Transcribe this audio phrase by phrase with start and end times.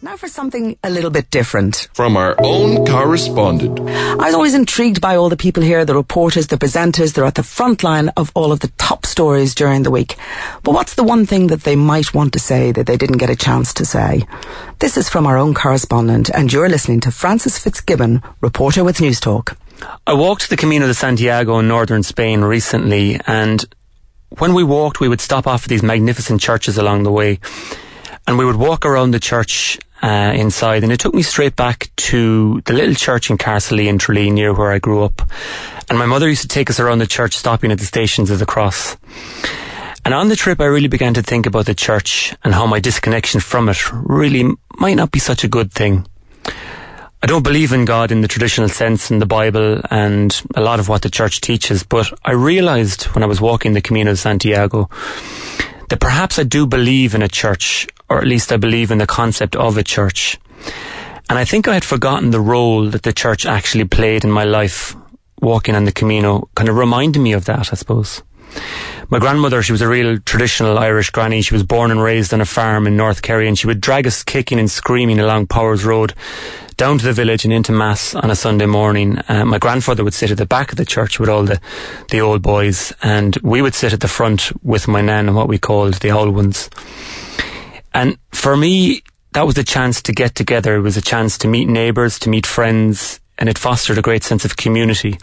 [0.00, 1.88] Now for something a little bit different.
[1.92, 3.80] From our own correspondent.
[3.80, 7.12] I was always intrigued by all the people here, the reporters, the presenters.
[7.12, 10.16] They're at the front line of all of the top stories during the week.
[10.62, 13.28] But what's the one thing that they might want to say that they didn't get
[13.28, 14.26] a chance to say?
[14.78, 19.54] This is from our own correspondent, and you're listening to Francis Fitzgibbon, reporter with Newstalk.
[20.06, 23.66] I walked the Camino de Santiago in northern Spain recently, and
[24.38, 27.38] when we walked, we would stop off at these magnificent churches along the way
[28.28, 31.90] and we would walk around the church uh, inside, and it took me straight back
[31.96, 35.22] to the little church in Carsally in Tralee, near where I grew up.
[35.88, 38.38] And my mother used to take us around the church, stopping at the stations of
[38.38, 38.98] the cross.
[40.04, 42.80] And on the trip, I really began to think about the church and how my
[42.80, 44.44] disconnection from it really
[44.76, 46.06] might not be such a good thing.
[47.22, 50.80] I don't believe in God in the traditional sense in the Bible and a lot
[50.80, 54.16] of what the church teaches, but I realized when I was walking the Camino de
[54.18, 54.90] Santiago
[55.88, 59.06] that perhaps I do believe in a church, or at least I believe in the
[59.06, 60.38] concept of a church.
[61.30, 64.44] And I think I had forgotten the role that the church actually played in my
[64.44, 64.96] life
[65.40, 68.22] walking on the Camino, kind of reminded me of that, I suppose.
[69.10, 71.42] My grandmother, she was a real traditional Irish granny.
[71.42, 74.06] She was born and raised on a farm in North Kerry and she would drag
[74.06, 76.14] us kicking and screaming along Powers Road
[76.76, 79.18] down to the village and into mass on a Sunday morning.
[79.28, 81.60] Uh, my grandfather would sit at the back of the church with all the,
[82.10, 85.48] the old boys, and we would sit at the front with my nan and what
[85.48, 86.70] we called the old ones.
[87.98, 90.76] And for me, that was a chance to get together.
[90.76, 94.22] It was a chance to meet neighbours, to meet friends, and it fostered a great
[94.22, 95.18] sense of community.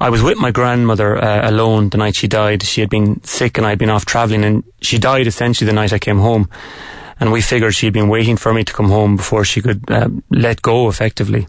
[0.00, 2.62] I was with my grandmother uh, alone the night she died.
[2.62, 5.92] She had been sick and I'd been off travelling and she died essentially the night
[5.92, 6.48] I came home
[7.18, 10.08] and we figured she'd been waiting for me to come home before she could uh,
[10.30, 11.48] let go effectively.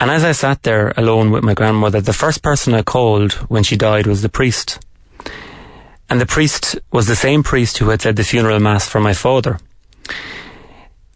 [0.00, 3.62] And as I sat there alone with my grandmother, the first person I called when
[3.62, 4.80] she died was the priest.
[6.10, 9.14] And the priest was the same priest who had said the funeral mass for my
[9.14, 9.58] father.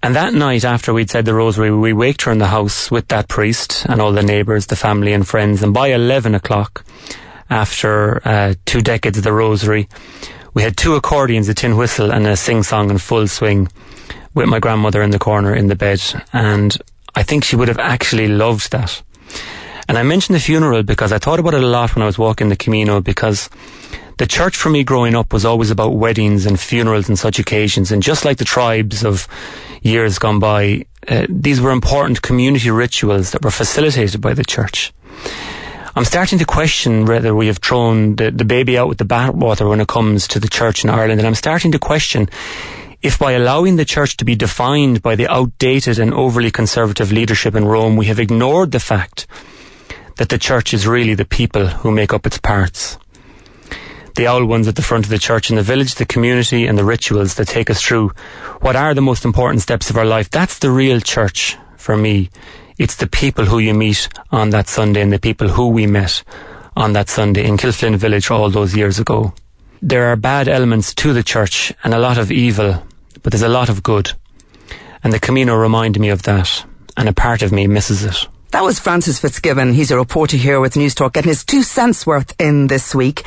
[0.02, 3.08] And that night, after we'd said the rosary, we waked her in the house with
[3.08, 5.62] that priest and all the neighbours, the family and friends.
[5.62, 6.84] And by 11 o'clock,
[7.50, 9.88] after uh, two decades of the rosary,
[10.54, 13.68] we had two accordions, a tin whistle, and a sing song in full swing
[14.34, 16.00] with my grandmother in the corner in the bed.
[16.32, 16.76] And
[17.14, 19.02] I think she would have actually loved that.
[19.88, 22.18] And I mentioned the funeral because I thought about it a lot when I was
[22.18, 23.48] walking the Camino because
[24.18, 27.92] the church for me growing up was always about weddings and funerals and such occasions.
[27.92, 29.28] And just like the tribes of
[29.82, 34.92] years gone by, uh, these were important community rituals that were facilitated by the church.
[35.94, 39.68] I'm starting to question whether we have thrown the, the baby out with the bathwater
[39.68, 41.20] when it comes to the church in Ireland.
[41.20, 42.28] And I'm starting to question
[43.00, 47.54] if by allowing the church to be defined by the outdated and overly conservative leadership
[47.54, 49.28] in Rome, we have ignored the fact
[50.16, 52.98] that the church is really the people who make up its parts.
[54.18, 56.76] The old ones at the front of the church in the village, the community and
[56.76, 58.08] the rituals that take us through
[58.60, 60.28] what are the most important steps of our life.
[60.28, 62.28] That's the real church for me.
[62.78, 66.24] It's the people who you meet on that Sunday and the people who we met
[66.76, 69.34] on that Sunday in Kilflynn Village all those years ago.
[69.80, 72.82] There are bad elements to the church and a lot of evil,
[73.22, 74.10] but there's a lot of good.
[75.04, 76.64] And the Camino reminded me of that,
[76.96, 78.26] and a part of me misses it.
[78.50, 79.74] That was Francis Fitzgibbon.
[79.74, 83.22] He's a reporter here with Newstalk getting his two cents worth in this week.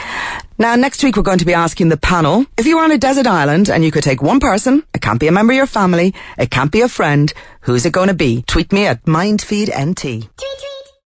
[0.58, 2.98] Now, next week we're going to be asking the panel, if you were on a
[2.98, 5.68] desert island and you could take one person, it can't be a member of your
[5.68, 8.44] family, it can't be a friend, who's it going to be?
[8.48, 10.28] Tweet me at MindFeedNT.